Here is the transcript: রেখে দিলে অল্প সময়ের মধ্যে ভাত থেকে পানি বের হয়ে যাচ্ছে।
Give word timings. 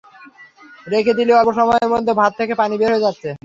রেখে 0.87 1.13
দিলে 1.13 1.33
অল্প 1.33 1.49
সময়ের 1.59 1.87
মধ্যে 1.93 2.11
ভাত 2.19 2.31
থেকে 2.39 2.53
পানি 2.55 2.75
বের 2.77 2.91
হয়ে 2.93 3.05
যাচ্ছে। 3.05 3.29